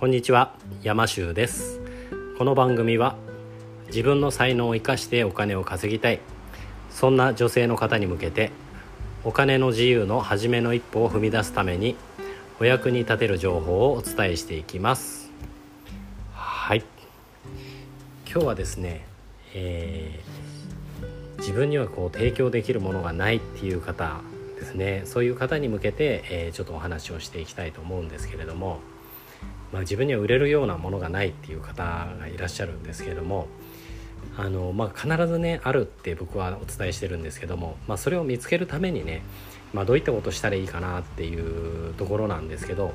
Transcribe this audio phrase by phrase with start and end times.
[0.00, 1.78] こんにちは山州です。
[2.38, 3.16] この番組は
[3.88, 6.20] 自分の才能を生かしてお金を稼ぎたい
[6.88, 8.50] そんな女性の方に向けて
[9.24, 11.96] お金の自由の初めの一歩を踏み出すために
[12.58, 15.30] お役に立てる情報をお伝えしていきます。
[16.32, 16.82] はい。
[18.24, 19.04] 今日はですね、
[19.52, 24.22] えー、自分にはこう提供できるものがないっていう方
[24.58, 25.02] ですね。
[25.04, 28.80] そういう方に向けて、えー、ちょっとお話をしていきたいと思うんですけれども、
[29.72, 31.84] まあ、自分には売れるようなものがないっていう方
[32.18, 33.46] がいらっしゃるんですけれども
[34.36, 39.22] あの、まあ、必ずねあるって僕はお伝えしてるんですけども、まあ、それを見つけるためにね、
[39.72, 42.92] まあ、どういったことしたらいいかなっていうところなんですけど、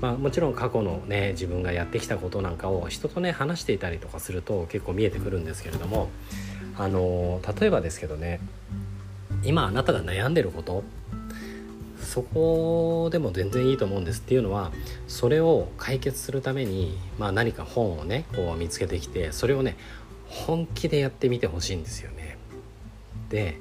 [0.00, 6.10] まあ、もちろん過去のね自分がやってきたことなんかを人とね話していたりとかすると結構見えてくるんですけれども
[6.76, 8.40] あの例えばですけどね
[9.44, 10.82] 今あなたが悩んでること
[12.00, 14.72] そこでも全然いいと思うんですっていうのは
[15.06, 19.76] それを解決するために、まあ、何か本をねこう見つけてきてそれをね
[20.26, 22.38] 本気でやってみてほしいんですよね。
[23.28, 23.58] で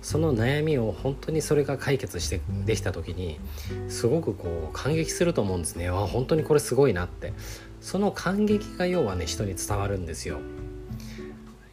[0.00, 3.40] その悩みを本当にそれが解決してできた時に
[3.88, 5.90] すごくこう感激すると思うんですね。
[5.90, 7.32] わ本当にこれすごいなって。
[7.80, 10.40] その感激が要はね人に伝わるんですよ。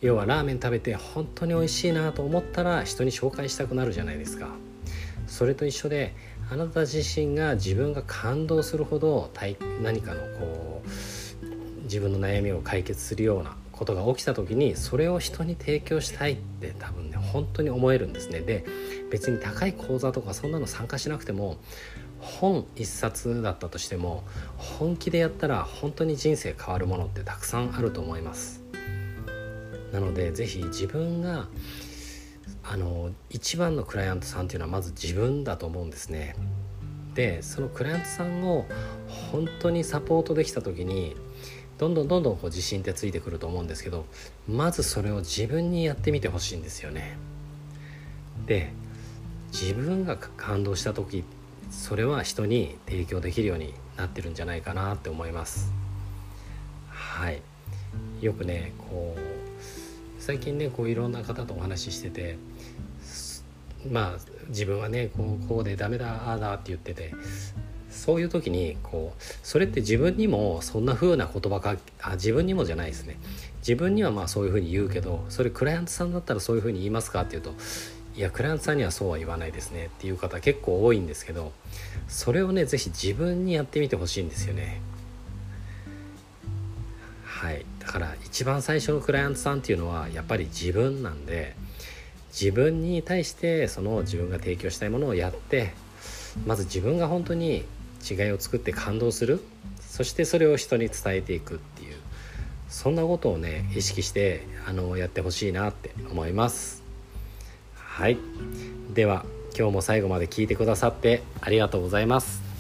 [0.02, 4.50] 要はラーメン食べて本当に美味しいなと思ったら人に紹介したくなるじゃないですか。
[5.28, 6.14] それと一緒で
[6.50, 9.32] あなた自身が自分が感動するほど
[9.82, 18.40] 何かのこう自分の悩みを解決するようなことが起きた時にそれを人に提供したいって多分ね本当に思えるんですね。
[18.40, 18.66] で
[19.12, 21.58] 別に高い講座とかそんなの参加しなくても
[22.20, 24.24] 本一冊だったとしても
[24.58, 28.64] 本気でやったら本当に人生変わるものってたくさんあると思います。
[29.92, 31.48] なので是非自分が
[32.68, 36.36] あの一番のクライアントさんっていうのはまず自分だと思うんですね。
[37.14, 38.66] でそのクライアントさんを
[39.32, 41.16] 本当にサポートできた時に
[41.78, 44.06] どんどんどんどんこう自信ってついてくると思うんですけど
[44.48, 47.18] まずそれを自分にやってみてほしいんですよね。
[48.46, 48.74] で
[49.52, 51.24] 自分が感動した時
[51.72, 55.72] それは人に提供できるようになってるんじゃないかなって思います。
[56.90, 57.42] はい
[58.22, 59.35] よくねこう
[60.26, 62.40] 最近ねこういろんな方とお話ししてて
[63.92, 67.14] まあ自分はねこうこうでダメだああだって言ってて
[67.92, 73.20] そういう時にこうそれって自分にもそんな風な言葉かあ自分にもじゃないですね
[73.60, 77.54] 自分にはまあそういう風に言うけどそれクライアントさんだったらそういう風に言いますかっていうと
[78.18, 81.52] いやクライアントさんにはそうは言わないですねっていう方結構多いんですけど
[82.08, 84.82] それをね是非自分にやってみてほしいんですよね。
[87.24, 87.64] はい
[88.36, 91.56] 一番最初のクライアントさんっていうのはやっぱり自分なんで
[92.38, 95.72] 自分に対してその自分が提供したいものをやって
[96.46, 97.64] まず自分が本当に
[98.04, 99.42] 違いを作って感動する。
[99.80, 101.96] そしてそれを人に伝えていくっていう
[102.68, 106.84] そんなことをね意識してあのやってほしいなって思います。
[107.74, 108.18] はい。
[108.94, 109.24] では
[109.58, 112.55] 今日も最後まで聞いてくださってありがとうございます。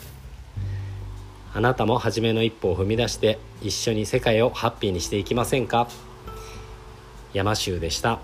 [1.55, 5.87] あなたも初めの一歩を踏み出して一緒に世界をハッピーにしていきませんか？
[7.31, 8.19] 山州でした。